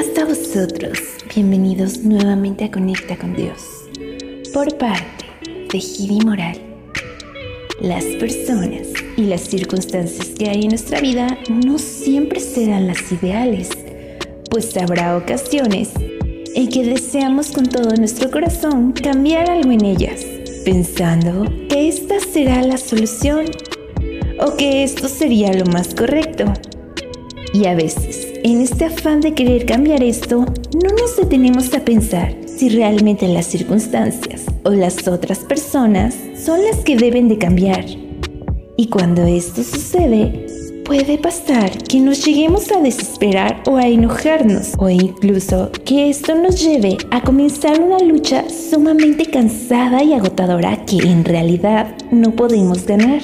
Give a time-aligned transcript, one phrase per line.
[0.00, 0.98] paz a vosotros.
[1.34, 3.60] Bienvenidos nuevamente a Conecta con Dios.
[4.54, 5.26] Por parte
[5.70, 6.58] de Gidi Moral.
[7.82, 8.88] Las personas
[9.18, 13.68] y las circunstancias que hay en nuestra vida no siempre serán las ideales,
[14.50, 15.90] pues habrá ocasiones
[16.54, 20.24] en que deseamos con todo nuestro corazón cambiar algo en ellas,
[20.64, 23.44] pensando que esta será la solución
[24.38, 26.50] o que esto sería lo más correcto.
[27.52, 32.34] Y a veces en este afán de querer cambiar esto, no nos detenemos a pensar
[32.46, 37.84] si realmente las circunstancias o las otras personas son las que deben de cambiar.
[38.76, 40.46] Y cuando esto sucede,
[40.84, 46.62] puede pasar que nos lleguemos a desesperar o a enojarnos o incluso que esto nos
[46.62, 53.20] lleve a comenzar una lucha sumamente cansada y agotadora que en realidad no podemos ganar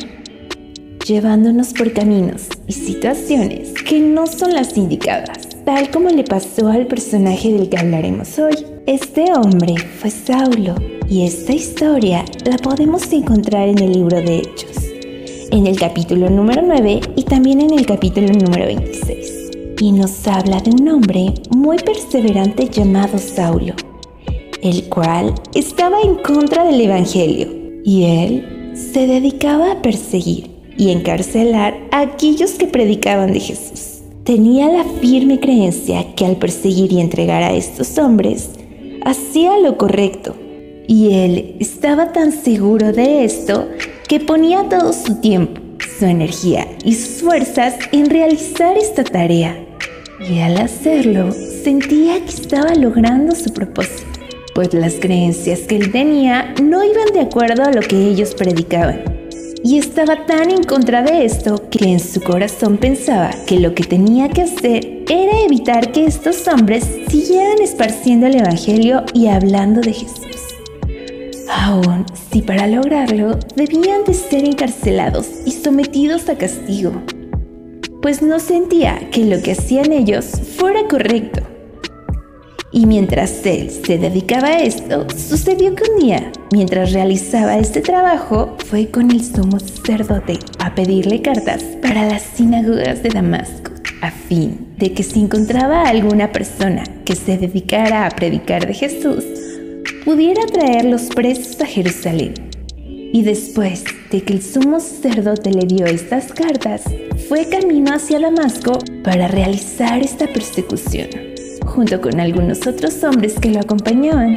[1.06, 6.86] llevándonos por caminos y situaciones que no son las indicadas, tal como le pasó al
[6.86, 8.66] personaje del que hablaremos hoy.
[8.86, 10.74] Este hombre fue Saulo
[11.08, 14.78] y esta historia la podemos encontrar en el libro de Hechos,
[15.52, 19.50] en el capítulo número 9 y también en el capítulo número 26.
[19.80, 23.74] Y nos habla de un hombre muy perseverante llamado Saulo,
[24.60, 27.48] el cual estaba en contra del Evangelio
[27.84, 34.02] y él se dedicaba a perseguir y encarcelar a aquellos que predicaban de Jesús.
[34.24, 38.50] Tenía la firme creencia que al perseguir y entregar a estos hombres,
[39.04, 40.34] hacía lo correcto.
[40.88, 43.68] Y él estaba tan seguro de esto
[44.08, 45.60] que ponía todo su tiempo,
[45.98, 49.56] su energía y sus fuerzas en realizar esta tarea.
[50.28, 54.06] Y al hacerlo, sentía que estaba logrando su propósito,
[54.54, 59.15] pues las creencias que él tenía no iban de acuerdo a lo que ellos predicaban
[59.66, 63.82] y estaba tan en contra de esto que en su corazón pensaba que lo que
[63.82, 69.92] tenía que hacer era evitar que estos hombres siguieran esparciendo el Evangelio y hablando de
[69.92, 70.54] Jesús.
[71.50, 76.92] Aún si para lograrlo debían de ser encarcelados y sometidos a castigo,
[78.02, 80.26] pues no sentía que lo que hacían ellos
[80.56, 81.55] fuera correcto.
[82.76, 88.54] Y mientras él se dedicaba a esto, sucedió que un día, mientras realizaba este trabajo,
[88.66, 93.72] fue con el sumo sacerdote a pedirle cartas para las sinagogas de Damasco,
[94.02, 99.24] a fin de que si encontraba alguna persona que se dedicara a predicar de Jesús,
[100.04, 102.34] pudiera traer los presos a Jerusalén.
[102.86, 106.82] Y después de que el sumo sacerdote le dio estas cartas,
[107.26, 111.35] fue camino hacia Damasco para realizar esta persecución
[111.76, 114.36] junto con algunos otros hombres que lo acompañaban.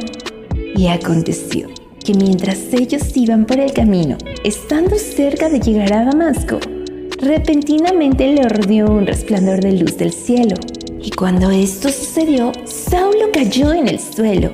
[0.76, 1.68] Y aconteció
[2.04, 6.60] que mientras ellos iban por el camino, estando cerca de llegar a Damasco,
[7.18, 10.54] repentinamente le rodeó un resplandor de luz del cielo.
[11.02, 14.50] Y cuando esto sucedió, Saulo cayó en el suelo.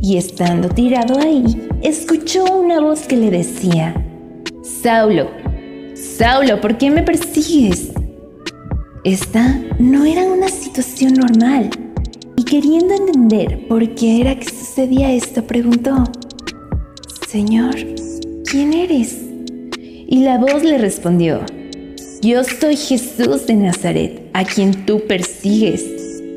[0.00, 3.92] Y estando tirado ahí, escuchó una voz que le decía,
[4.62, 5.28] Saulo,
[5.94, 7.90] Saulo, ¿por qué me persigues?
[9.02, 11.70] Esta no era una situación normal.
[12.48, 16.04] Queriendo entender por qué era que sucedía esto, preguntó,
[17.28, 17.74] Señor,
[18.50, 19.18] ¿quién eres?
[19.76, 21.42] Y la voz le respondió,
[22.22, 25.84] Yo soy Jesús de Nazaret, a quien tú persigues.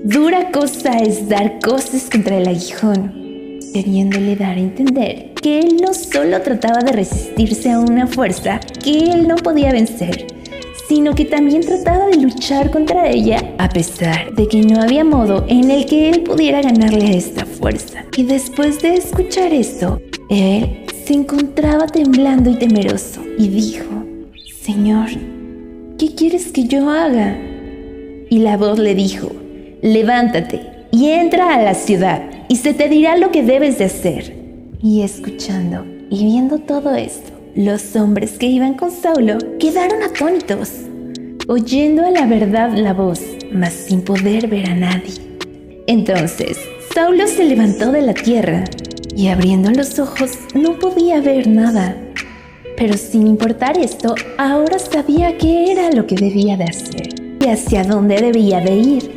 [0.03, 5.93] Dura cosa es dar cosas contra el aguijón, queriéndole dar a entender que él no
[5.93, 10.27] solo trataba de resistirse a una fuerza que él no podía vencer,
[10.93, 15.45] sino que también trataba de luchar contra ella, a pesar de que no había modo
[15.47, 18.03] en el que él pudiera ganarle esta fuerza.
[18.17, 23.85] Y después de escuchar esto, él se encontraba temblando y temeroso y dijo,
[24.61, 25.07] Señor,
[25.97, 27.37] ¿qué quieres que yo haga?
[28.29, 29.31] Y la voz le dijo,
[29.81, 30.59] levántate
[30.91, 34.35] y entra a la ciudad y se te dirá lo que debes de hacer.
[34.83, 40.71] Y escuchando y viendo todo esto, los hombres que iban con Saulo quedaron atónitos,
[41.49, 43.21] oyendo a la verdad la voz,
[43.51, 45.15] mas sin poder ver a nadie.
[45.87, 46.57] Entonces,
[46.93, 48.63] Saulo se levantó de la tierra
[49.17, 51.97] y abriendo los ojos no podía ver nada.
[52.77, 57.09] Pero sin importar esto, ahora sabía qué era lo que debía de hacer
[57.41, 59.11] y hacia dónde debía de ir.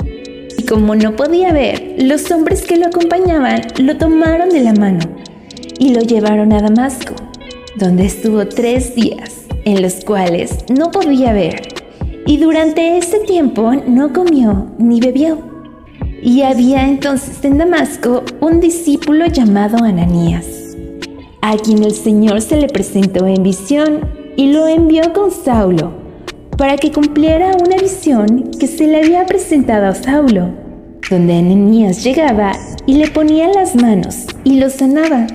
[0.58, 5.04] Y como no podía ver, los hombres que lo acompañaban lo tomaron de la mano
[5.78, 7.14] y lo llevaron a Damasco
[7.76, 11.62] donde estuvo tres días, en los cuales no podía ver,
[12.26, 15.38] y durante ese tiempo no comió ni bebió.
[16.22, 20.46] Y había entonces en Damasco un discípulo llamado Ananías,
[21.42, 25.92] a quien el Señor se le presentó en visión y lo envió con Saulo,
[26.56, 30.50] para que cumpliera una visión que se le había presentado a Saulo.
[31.10, 32.52] donde Ananías llegaba
[32.86, 35.26] y le ponía las manos y lo sanaba.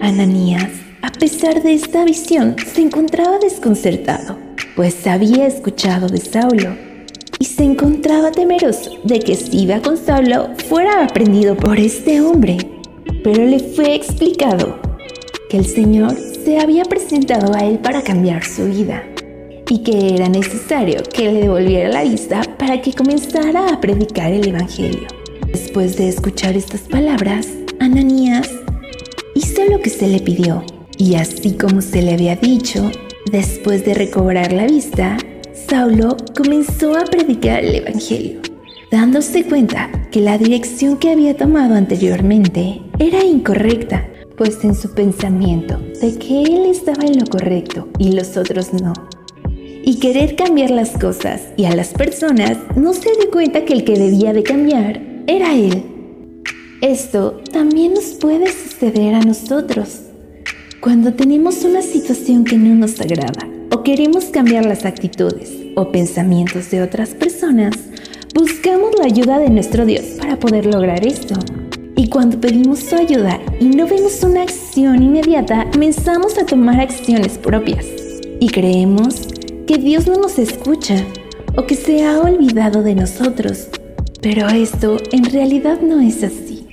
[0.00, 0.70] Ananías,
[1.18, 4.38] pesar de esta visión, se encontraba desconcertado,
[4.76, 6.76] pues había escuchado de Saulo
[7.40, 12.58] y se encontraba temeroso de que si iba con Saulo fuera aprendido por este hombre.
[13.24, 14.78] Pero le fue explicado
[15.50, 19.02] que el Señor se había presentado a él para cambiar su vida
[19.68, 24.46] y que era necesario que le devolviera la vista para que comenzara a predicar el
[24.46, 25.08] Evangelio.
[25.48, 27.48] Después de escuchar estas palabras,
[27.80, 28.50] Ananías
[29.34, 30.62] hizo lo que se le pidió
[30.98, 32.90] y así como se le había dicho,
[33.30, 35.16] después de recobrar la vista,
[35.68, 38.40] Saulo comenzó a predicar el Evangelio,
[38.90, 45.78] dándose cuenta que la dirección que había tomado anteriormente era incorrecta, pues en su pensamiento
[46.00, 48.92] de que él estaba en lo correcto y los otros no,
[49.44, 53.84] y querer cambiar las cosas y a las personas, no se dio cuenta que el
[53.84, 55.82] que debía de cambiar era él.
[56.80, 60.07] Esto también nos puede suceder a nosotros.
[60.80, 66.70] Cuando tenemos una situación que no nos agrada o queremos cambiar las actitudes o pensamientos
[66.70, 67.74] de otras personas,
[68.32, 71.34] buscamos la ayuda de nuestro Dios para poder lograr esto.
[71.96, 77.38] Y cuando pedimos su ayuda y no vemos una acción inmediata, comenzamos a tomar acciones
[77.38, 77.84] propias
[78.38, 79.26] y creemos
[79.66, 81.04] que Dios no nos escucha
[81.56, 83.66] o que se ha olvidado de nosotros.
[84.22, 86.64] Pero esto en realidad no es así.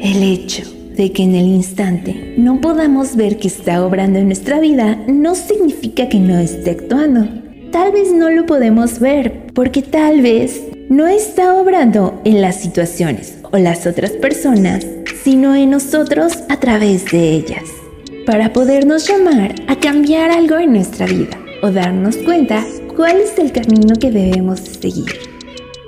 [0.00, 4.60] El hecho de que en el instante no podamos ver que está obrando en nuestra
[4.60, 7.28] vida no significa que no esté actuando.
[7.72, 13.38] Tal vez no lo podemos ver porque tal vez no está obrando en las situaciones
[13.50, 14.86] o las otras personas,
[15.24, 17.64] sino en nosotros a través de ellas,
[18.26, 22.64] para podernos llamar a cambiar algo en nuestra vida o darnos cuenta
[22.94, 25.18] cuál es el camino que debemos seguir.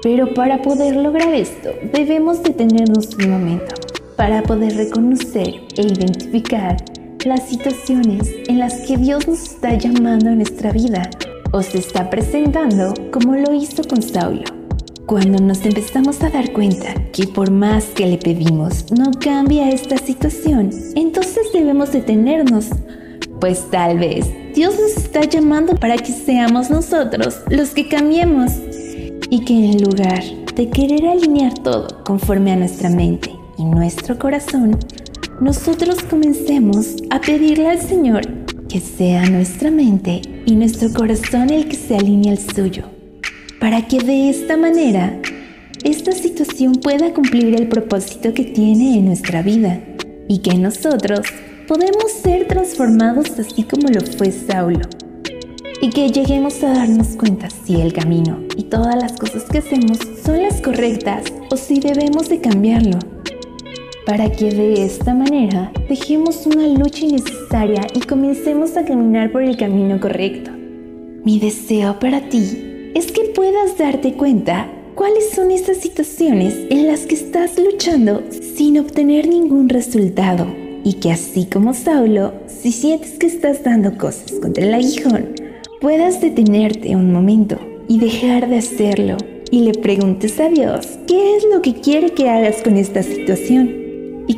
[0.03, 3.76] Pero para poder lograr esto, debemos detenernos un momento
[4.17, 6.77] para poder reconocer e identificar
[7.25, 11.11] las situaciones en las que Dios nos está llamando a nuestra vida
[11.53, 14.45] o se está presentando como lo hizo con Saulo.
[15.07, 19.99] Cuando nos empezamos a dar cuenta que por más que le pedimos no cambia esta
[19.99, 22.67] situación, entonces debemos detenernos,
[23.41, 28.53] pues tal vez Dios nos está llamando para que seamos nosotros los que cambiemos
[29.31, 30.23] y que en lugar
[30.55, 34.79] de querer alinear todo conforme a nuestra mente y nuestro corazón,
[35.41, 38.23] nosotros comencemos a pedirle al Señor
[38.69, 42.85] que sea nuestra mente y nuestro corazón el que se alinee al suyo,
[43.61, 45.21] para que de esta manera
[45.85, 49.81] esta situación pueda cumplir el propósito que tiene en nuestra vida
[50.29, 51.21] y que nosotros
[51.69, 54.89] podemos ser transformados así como lo fue Saulo.
[55.83, 59.99] Y que lleguemos a darnos cuenta si el camino y todas las cosas que hacemos
[60.25, 62.99] son las correctas o si debemos de cambiarlo.
[64.07, 69.57] Para que de esta manera dejemos una lucha innecesaria y comencemos a caminar por el
[69.57, 70.53] camino correcto.
[71.25, 77.01] Mi deseo para ti es que puedas darte cuenta cuáles son esas situaciones en las
[77.01, 80.47] que estás luchando sin obtener ningún resultado
[80.85, 85.35] y que así como Saulo, si sientes que estás dando cosas contra el aguijón,
[85.81, 89.17] puedas detenerte un momento y dejar de hacerlo
[89.51, 93.86] y le preguntes a Dios qué es lo que quiere que hagas con esta situación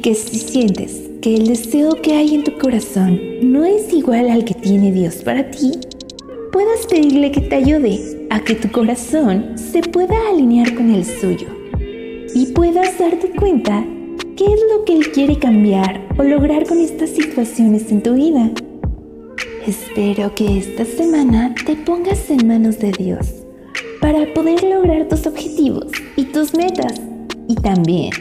[0.01, 4.45] que si sientes que el deseo que hay en tu corazón no es igual al
[4.45, 5.73] que tiene Dios para ti,
[6.53, 11.49] puedas pedirle que te ayude a que tu corazón se pueda alinear con el suyo
[12.35, 13.85] y puedas darte cuenta
[14.39, 18.53] ¿Qué es lo que Él quiere cambiar o lograr con estas situaciones en tu vida?
[19.67, 23.35] Espero que esta semana te pongas en manos de Dios
[24.01, 27.01] para poder lograr tus objetivos y tus metas
[27.49, 28.13] y también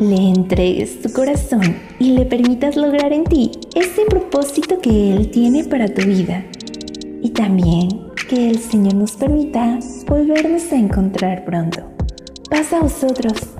[0.00, 5.64] le entregues tu corazón y le permitas lograr en ti ese propósito que Él tiene
[5.64, 6.44] para tu vida.
[7.22, 7.88] Y también
[8.28, 11.82] que el Señor nos permita volvernos a encontrar pronto.
[12.48, 13.59] Pasa a vosotros.